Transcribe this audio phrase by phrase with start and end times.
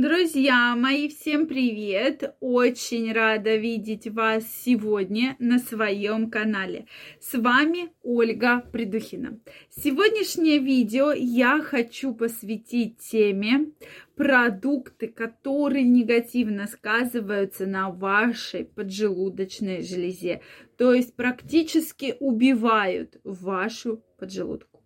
[0.00, 2.36] Друзья мои, всем привет!
[2.38, 6.86] Очень рада видеть вас сегодня на своем канале.
[7.18, 9.40] С вами Ольга Придухина.
[9.70, 13.72] Сегодняшнее видео я хочу посвятить теме
[14.14, 20.42] продукты, которые негативно сказываются на вашей поджелудочной железе,
[20.76, 24.77] то есть практически убивают вашу поджелудку.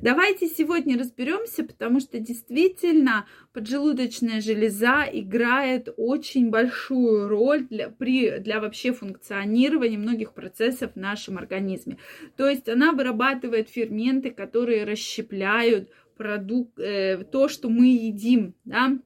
[0.00, 8.60] Давайте сегодня разберемся, потому что действительно поджелудочная железа играет очень большую роль для, при, для
[8.60, 11.98] вообще функционирования многих процессов в нашем организме.
[12.36, 18.98] То есть она вырабатывает ферменты, которые расщепляют продукт, э, то, что мы едим, да,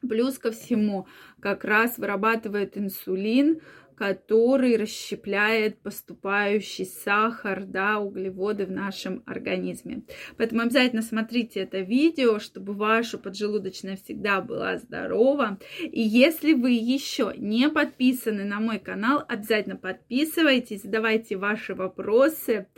[0.00, 1.08] Плюс ко всему,
[1.40, 3.60] как раз вырабатывает инсулин,
[3.98, 10.04] который расщепляет поступающий сахар, да, углеводы в нашем организме.
[10.36, 15.58] Поэтому обязательно смотрите это видео, чтобы ваша поджелудочная всегда была здорова.
[15.82, 22.68] И если вы еще не подписаны на мой канал, обязательно подписывайтесь, задавайте ваши вопросы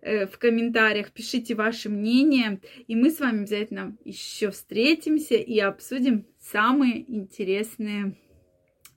[0.00, 6.26] э, в комментариях, пишите ваше мнение, и мы с вами обязательно еще встретимся и обсудим
[6.40, 8.16] самые интересные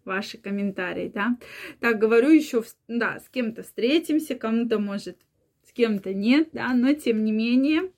[0.07, 1.37] ваши комментарии, да.
[1.79, 5.17] Так, говорю еще, да, с кем-то встретимся, кому-то может,
[5.67, 7.91] с кем-то нет, да, но тем не менее,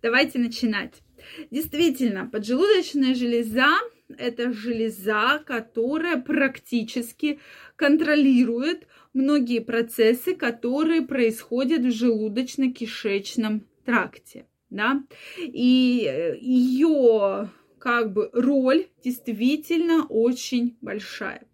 [0.00, 0.94] давайте начинать.
[1.50, 3.68] Действительно, поджелудочная железа–
[4.18, 7.40] это железа, которая практически
[7.76, 14.46] контролирует многие процессы, которые происходят в желудочно-кишечном тракте.
[14.70, 15.02] Да?
[15.38, 21.46] И э, ее как бы роль действительно очень большая.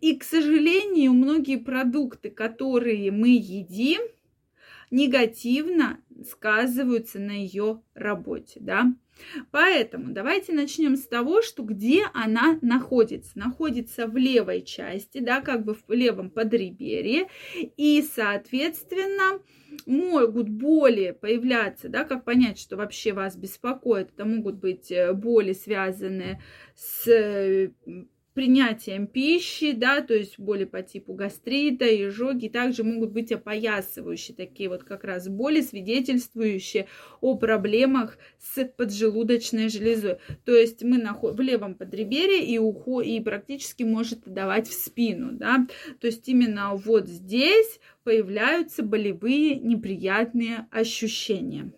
[0.00, 4.02] И, к сожалению, многие продукты, которые мы едим,
[4.90, 8.94] негативно сказываются на ее работе, да.
[9.50, 13.38] Поэтому давайте начнем с того, что где она находится.
[13.38, 17.28] Находится в левой части, да, как бы в левом подреберье.
[17.76, 19.40] И, соответственно,
[19.86, 24.10] могут боли появляться, да, как понять, что вообще вас беспокоит.
[24.12, 26.42] Это могут быть э, боли, связанные
[26.74, 27.70] с э,
[28.40, 34.70] принятием пищи, да, то есть боли по типу гастрита, изжоги, также могут быть опоясывающие такие
[34.70, 36.86] вот как раз боли, свидетельствующие
[37.20, 40.20] о проблемах с поджелудочной железой.
[40.46, 45.32] То есть мы находим в левом подреберье и, ухо, и практически может давать в спину,
[45.32, 45.66] да,
[46.00, 51.74] то есть именно вот здесь появляются болевые неприятные ощущения.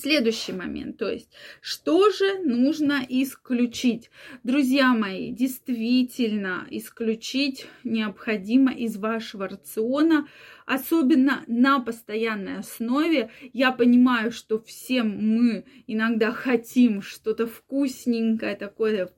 [0.00, 1.28] Следующий момент, то есть,
[1.60, 4.10] что же нужно исключить?
[4.42, 10.26] Друзья мои, действительно исключить необходимо из вашего рациона,
[10.64, 13.30] особенно на постоянной основе.
[13.52, 19.12] Я понимаю, что всем мы иногда хотим что-то вкусненькое, такое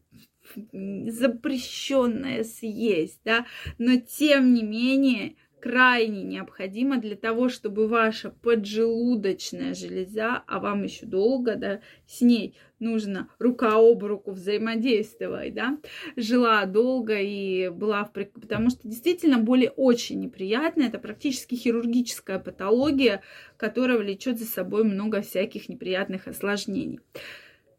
[0.75, 3.47] запрещенное съесть, да,
[3.78, 11.06] но тем не менее крайне необходимо для того, чтобы ваша поджелудочная железа, а вам еще
[11.06, 15.78] долго, да, с ней нужно рука об руку взаимодействовать, да,
[16.17, 18.11] жила долго и была в...
[18.11, 23.23] Потому что действительно боли очень неприятные, это практически хирургическая патология,
[23.56, 26.99] которая влечет за собой много всяких неприятных осложнений.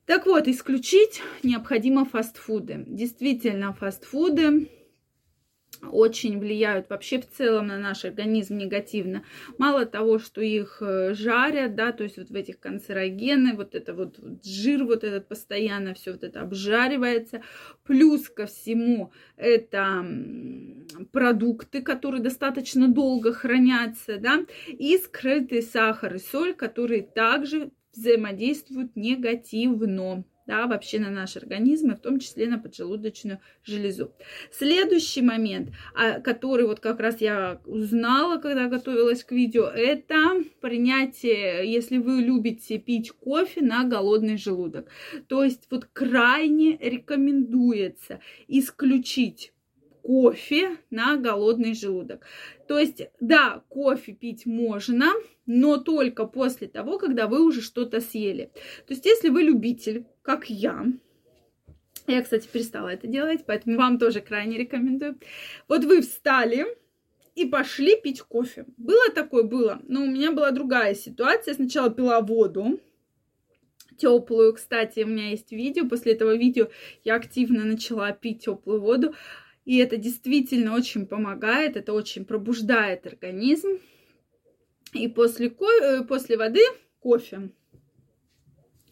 [0.05, 2.85] Так вот, исключить необходимо фастфуды.
[2.87, 4.69] Действительно, фастфуды
[5.93, 9.23] очень влияют вообще в целом на наш организм негативно.
[9.57, 13.93] Мало того, что их э, жарят, да, то есть вот в этих канцерогены, вот это
[13.93, 17.41] вот жир вот этот постоянно все вот это обжаривается.
[17.83, 20.05] Плюс ко всему это
[21.11, 30.23] продукты, которые достаточно долго хранятся, да, и скрытый сахар и соль, которые также взаимодействуют негативно
[30.45, 34.13] да, вообще на наш организм, и в том числе на поджелудочную железу.
[34.51, 41.71] Следующий момент, а, который вот как раз я узнала, когда готовилась к видео, это принятие,
[41.71, 44.89] если вы любите пить кофе на голодный желудок.
[45.27, 49.52] То есть вот крайне рекомендуется исключить
[50.03, 52.25] кофе на голодный желудок.
[52.67, 55.11] То есть, да, кофе пить можно,
[55.45, 58.51] но только после того, когда вы уже что-то съели.
[58.85, 60.85] То есть, если вы любитель, как я,
[62.05, 65.17] я, кстати, перестала это делать, поэтому вам тоже крайне рекомендую.
[65.69, 66.65] Вот вы встали
[67.33, 68.65] и пошли пить кофе.
[68.77, 69.43] Было такое?
[69.43, 69.81] Было.
[69.87, 71.53] Но у меня была другая ситуация.
[71.53, 72.79] Сначала пила воду,
[73.97, 74.53] теплую.
[74.53, 75.87] Кстати, у меня есть видео.
[75.87, 76.67] После этого видео
[77.05, 79.15] я активно начала пить теплую воду.
[79.65, 83.79] И это действительно очень помогает, это очень пробуждает организм.
[84.93, 85.65] И после, ко...
[85.65, 86.61] Э, после воды
[86.99, 87.49] кофе.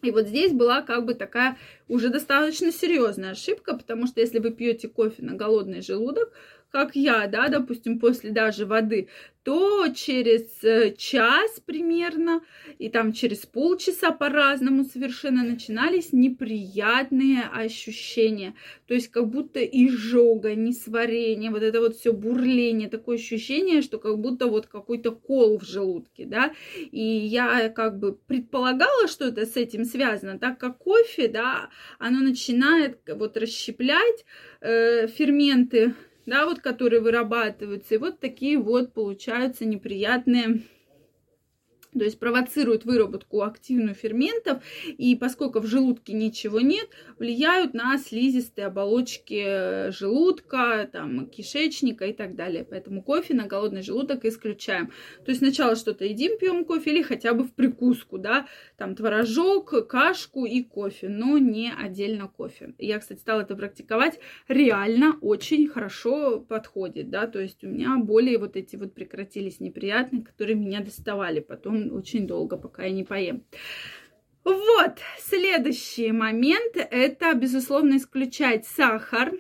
[0.01, 1.57] И вот здесь была как бы такая
[1.88, 6.33] уже достаточно серьезная ошибка, потому что если вы пьете кофе на голодный желудок,
[6.71, 9.09] как я, да, допустим, после даже воды,
[9.44, 12.41] то через э, час примерно
[12.77, 18.53] и там через полчаса по-разному совершенно начинались неприятные ощущения.
[18.88, 24.19] То есть как будто изжога, несварение, вот это вот все бурление, такое ощущение, что как
[24.19, 26.53] будто вот какой-то кол в желудке, да.
[26.91, 32.19] И я как бы предполагала, что это с этим связано, так как кофе, да, оно
[32.19, 34.24] начинает вот расщеплять
[34.62, 35.95] э, ферменты
[36.25, 37.95] да, вот которые вырабатываются.
[37.95, 40.62] И вот такие вот получаются неприятные
[41.97, 48.67] то есть провоцируют выработку активную ферментов, и поскольку в желудке ничего нет, влияют на слизистые
[48.67, 52.65] оболочки э, желудка, там, кишечника и так далее.
[52.69, 54.91] Поэтому кофе на голодный желудок исключаем.
[55.25, 58.47] То есть сначала что-то едим, пьем кофе или хотя бы в прикуску, да,
[58.77, 62.73] там творожок, кашку и кофе, но не отдельно кофе.
[62.77, 68.35] Я, кстати, стала это практиковать, реально очень хорошо подходит, да, то есть у меня боли
[68.35, 73.43] вот эти вот прекратились неприятные, которые меня доставали потом очень долго, пока я не поем.
[74.43, 79.33] Вот, следующий момент, это, безусловно, исключать сахар,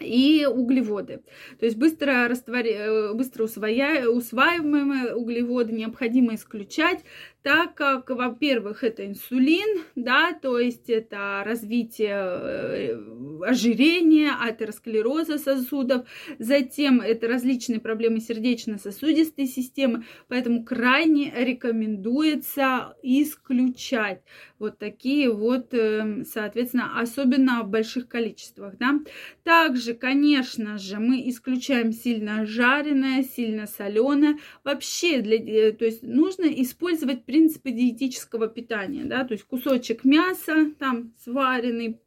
[0.00, 1.22] и углеводы.
[1.58, 2.72] То есть быстро, раствори...
[2.72, 7.02] Э, быстро усваиваемые углеводы необходимо исключать,
[7.46, 12.98] так как, во-первых, это инсулин, да, то есть это развитие э,
[13.46, 16.08] ожирения, атеросклероза сосудов,
[16.40, 24.22] затем это различные проблемы сердечно-сосудистой системы, поэтому крайне рекомендуется исключать
[24.58, 28.98] вот такие вот, эм, соответственно, особенно в больших количествах, да.
[29.44, 36.46] Также, конечно же, мы исключаем сильно жареное, сильно соленое, вообще, для, э, то есть нужно
[36.46, 42.00] использовать принципы диетического питания, да, то есть кусочек мяса там сваренный,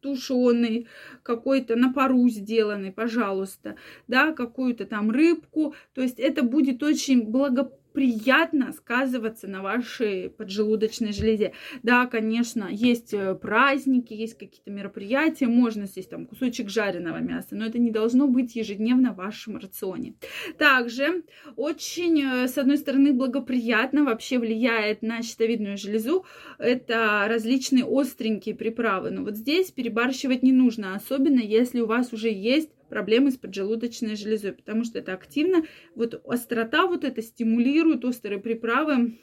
[0.00, 0.86] тушеный,
[1.22, 3.76] какой-то на пару сделанный, пожалуйста,
[4.08, 5.74] да, какую-то там рыбку.
[5.92, 11.52] То есть это будет очень благополучно приятно сказываться на вашей поджелудочной железе.
[11.82, 17.66] Да, конечно, есть э, праздники, есть какие-то мероприятия, можно съесть там кусочек жареного мяса, но
[17.66, 20.14] это не должно быть ежедневно в вашем рационе.
[20.58, 21.24] Также
[21.56, 26.24] очень, э, с одной стороны, благоприятно вообще влияет на щитовидную железу,
[26.58, 29.10] это различные остренькие приправы.
[29.10, 34.16] Но вот здесь перебарщивать не нужно, особенно если у вас уже есть проблемы с поджелудочной
[34.16, 35.64] железой, потому что это активно,
[35.94, 39.18] вот острота вот это стимулирует острые приправы,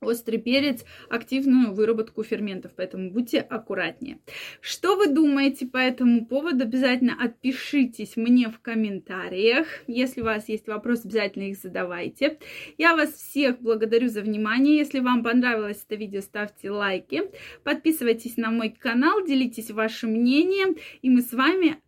[0.00, 4.20] острый перец, активную выработку ферментов, поэтому будьте аккуратнее.
[4.60, 6.64] Что вы думаете по этому поводу?
[6.64, 9.66] Обязательно отпишитесь мне в комментариях.
[9.86, 12.38] Если у вас есть вопросы, обязательно их задавайте.
[12.78, 14.76] Я вас всех благодарю за внимание.
[14.76, 17.22] Если вам понравилось это видео, ставьте лайки.
[17.64, 21.78] Подписывайтесь на мой канал, делитесь вашим мнением, и мы с вами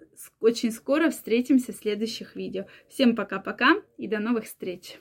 [0.40, 2.66] очень скоро встретимся в следующих видео.
[2.88, 4.98] Всем пока-пока и до новых встреч!